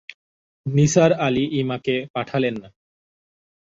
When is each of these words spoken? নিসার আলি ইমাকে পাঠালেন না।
নিসার 0.65 1.11
আলি 1.19 1.43
ইমাকে 1.51 1.95
পাঠালেন 2.13 2.55
না। 2.61 2.69